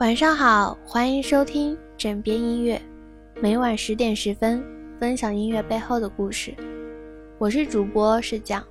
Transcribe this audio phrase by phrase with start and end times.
[0.00, 2.80] 晚上好，欢迎收听枕边音乐，
[3.38, 4.64] 每晚十点十分
[4.98, 6.54] 分享音乐背后的故事。
[7.36, 8.66] 我是主播是讲，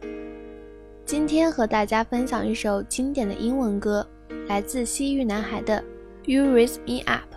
[1.06, 4.04] 今天和大家分享一首经典的英文歌，
[4.48, 5.80] 来自西域男孩的
[6.26, 7.32] 《You Raise Me Up》。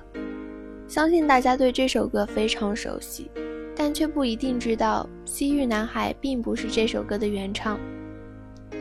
[0.88, 3.30] 相信大家对这首歌非常熟悉，
[3.76, 7.78] 但却不一定知道西域男孩并不是这首歌的原唱。《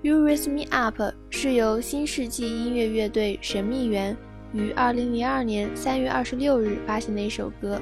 [0.00, 0.98] You Raise Me Up》
[1.28, 4.16] 是由新世纪音乐乐队神秘园。
[4.52, 7.80] 于二零零二年三月二十六日发行的一首歌，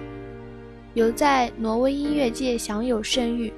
[0.95, 3.53] 由在挪威音乐界享有盛誉、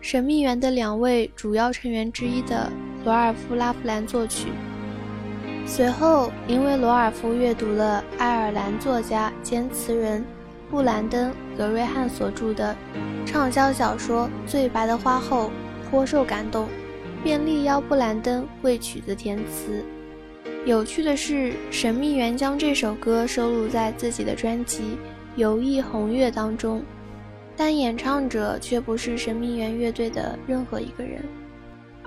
[0.00, 2.70] 神秘园的两位主要成员之一的
[3.04, 4.48] 罗尔夫·拉夫兰作曲。
[5.66, 10.24] 随后，因为罗尔夫阅读了爱尔兰作家兼词人
[10.70, 12.74] 布兰登·格瑞汉所著的
[13.26, 15.50] 畅销小说《最白的花》后，
[15.90, 16.68] 颇受感动，
[17.22, 19.84] 便力邀布兰登为曲子填词。
[20.66, 24.82] 有趣的是，神秘园将这首歌收录在自己的专辑
[25.36, 26.82] 《游弋红月》当中，
[27.56, 31.22] 但演唱者却不是神秘园乐队的任何一个人，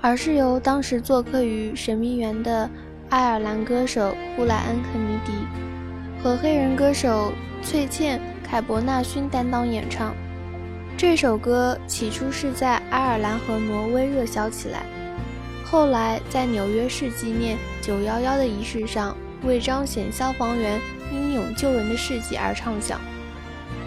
[0.02, 2.68] 而是由当时做客于神秘园的
[3.08, 5.32] 爱尔兰歌手布莱恩·肯尼迪
[6.22, 10.14] 和黑人歌手翠茜·凯伯纳勋担当演唱。
[10.98, 14.84] 这首歌起初是在爱尔兰和挪威热销起来。
[15.70, 20.80] 后来，在纽约市纪念九幺幺的仪式上，为彰显消防员
[21.12, 23.00] 英勇救人的事迹而唱响。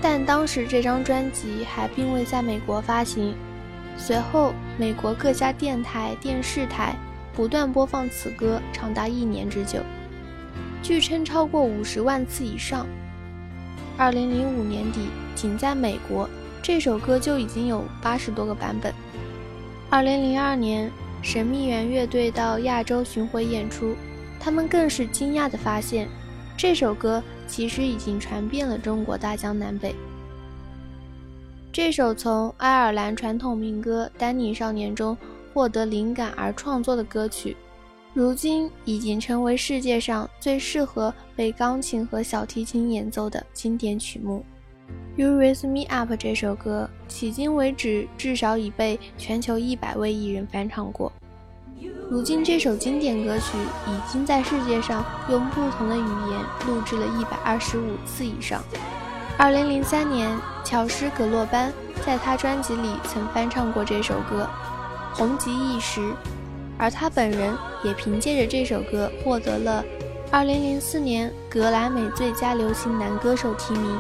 [0.02, 3.36] 但当时这张专辑还并未在美国发行。
[3.98, 6.95] 随后，美国各家电台、电视台
[7.34, 9.80] 不断播放此歌，长达一年之久，
[10.81, 12.88] 据称超过五十万次以上。
[13.97, 16.30] 二零零五年底，仅在美国，
[16.62, 18.94] 这首歌就已经有八十多个版本。
[19.90, 20.90] 二零零二年。
[21.23, 23.95] 神秘园乐队到亚洲巡回演出，
[24.41, 26.07] 他们更是惊讶地发现，
[26.57, 29.95] 这首歌其实已经传遍了中国大江南北。
[31.72, 35.17] 这首从爱尔兰传统民歌《丹尼少年》中
[35.53, 37.56] 获得灵感而创作的歌曲，
[38.13, 44.39] 如今已经成为世界上最适合被钢琴和小提琴演奏的经典曲目。
[45.16, 51.12] 《You Raise Me Up》这首歌，迄今为止至少已被全球一百位艺人翻唱过。
[52.09, 53.56] 如今，这首经典歌曲
[53.88, 58.63] 已经在世界上用不同的语言录制了一百二十五次以上。
[59.38, 61.72] 二零零三年，乔什·葛洛班
[62.03, 64.50] 在他专辑里曾翻唱过这首歌，
[65.13, 66.01] 红极一时，
[66.75, 69.85] 而他本人也凭借着这首歌获得了
[70.31, 73.91] 二零零四年格莱美最佳流行男歌手提名。《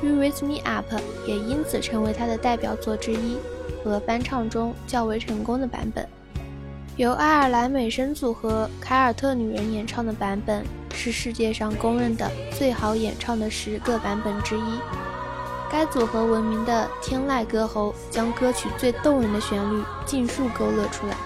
[0.00, 0.92] You Raise Me Up》
[1.26, 3.36] 也因此成为他的代表作之一
[3.84, 6.08] 和翻唱中较为成功的版本。
[6.96, 10.64] 由爱尔兰美声组合凯尔特女人演唱的版本
[10.94, 14.78] 是世界上公认的最好演唱的十个版本之一。
[15.70, 21.16] 该组合闻名的天籁歌喉将歌曲最动人的旋律尽数勾勒出来，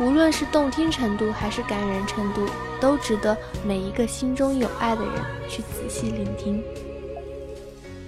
[0.00, 2.44] 无论是动听程度还是感人程度，
[2.80, 5.12] 都值得每一个心中有爱的人
[5.48, 6.60] 去仔细聆听。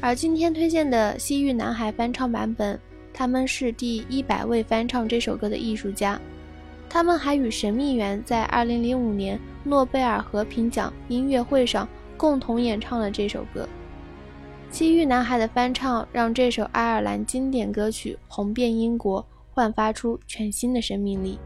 [0.04, 2.78] 而今天推荐的西域男孩翻唱版本，
[3.10, 6.20] 他们是第一百位翻唱这首歌的艺术家，
[6.90, 11.88] 他们还与神秘园在2005年诺贝尔和平奖音乐会上
[12.18, 13.66] 共同演唱了这首歌。
[14.70, 21.38] 西域男孩的翻唱让这首爱尔兰经典歌曲红遍英国，焕发出全新的生命力。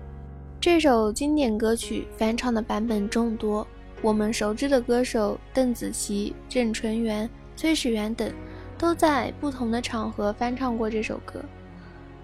[0.61, 3.65] 这首经典歌曲翻唱的版本众多，
[4.03, 8.33] 我们熟知的歌手邓紫棋、郑淳元、崔始源等。
[8.79, 11.41] 都在不同的场合翻唱过这首歌。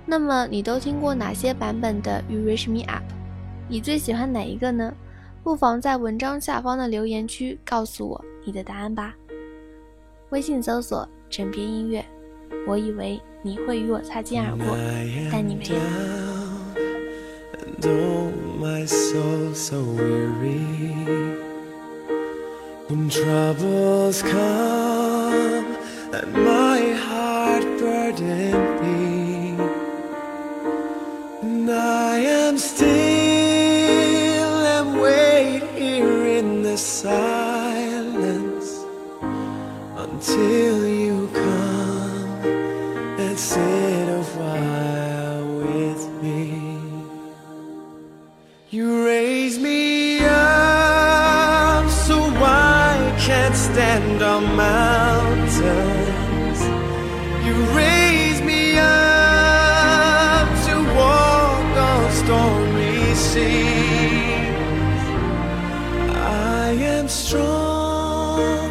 [0.06, 3.02] 那么你都听过哪些版本的《You Raise Me Up》？
[3.68, 4.94] 你最喜欢哪一个呢？
[5.42, 9.16] 不妨在文章下方的留言区告诉我你的答案吧。
[10.30, 12.04] 微信搜索“枕边音乐”，
[12.68, 14.76] 我以为你会与我擦肩而过，
[15.32, 15.74] 但你没有。
[26.16, 29.56] And my heart burdened me.
[31.42, 32.84] And I am still
[34.74, 38.68] and wait here in the silence
[39.96, 42.44] until you come
[43.24, 46.78] and sit a while with me.
[48.70, 54.44] You raise me up so I can't stand on
[57.46, 65.04] you raise me up to walk on stormy seas.
[66.10, 68.70] I am strong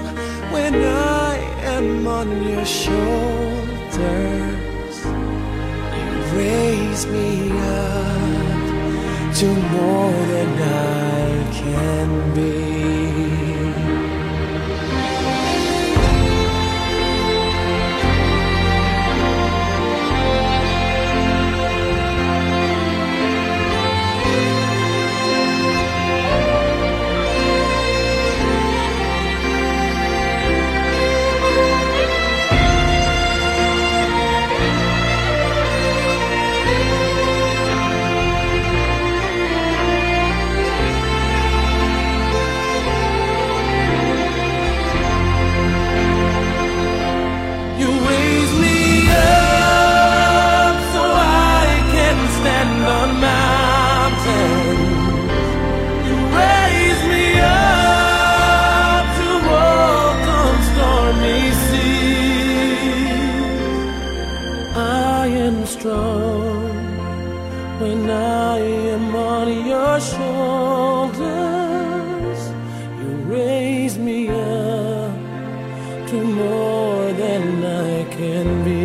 [0.52, 1.36] when I
[1.76, 3.06] am on your shoulders.
[5.98, 9.48] You raise me up to
[9.78, 12.73] more than I can be.
[76.22, 78.83] More than I can be.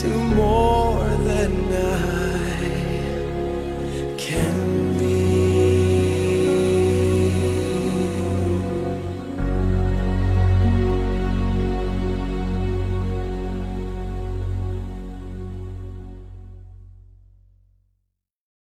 [0.00, 0.49] seu amor.